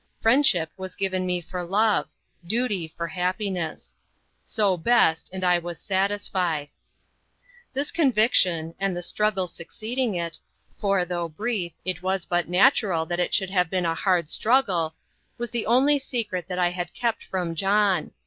Friendship 0.19 0.71
was 0.77 0.95
given 0.95 1.27
me 1.27 1.41
for 1.41 1.63
love 1.63 2.07
duty 2.47 2.87
for 2.87 3.05
happiness. 3.05 3.95
So 4.43 4.75
best, 4.75 5.29
and 5.31 5.43
I 5.43 5.59
was 5.59 5.79
satisfied. 5.79 6.69
This 7.71 7.91
conviction, 7.91 8.73
and 8.79 8.97
the 8.97 9.03
struggle 9.03 9.45
succeeding 9.45 10.15
it 10.15 10.39
for, 10.75 11.05
though 11.05 11.29
brief, 11.29 11.73
it 11.85 12.01
was 12.01 12.25
but 12.25 12.49
natural 12.49 13.05
that 13.05 13.19
it 13.19 13.31
should 13.31 13.51
have 13.51 13.69
been 13.69 13.85
a 13.85 13.93
hard 13.93 14.27
struggle 14.27 14.95
was 15.37 15.51
the 15.51 15.67
only 15.67 15.99
secret 15.99 16.47
that 16.47 16.57
I 16.57 16.69
had 16.69 16.95
kept 16.95 17.23
from 17.23 17.53
John. 17.53 18.09